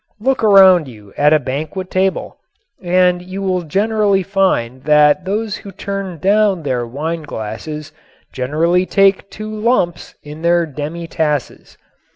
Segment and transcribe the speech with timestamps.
[0.19, 2.39] Look around you at a banquet table
[2.81, 7.91] and you will generally find that those who turn down their wine glasses
[8.33, 11.77] generally take two lumps in their demi tasses.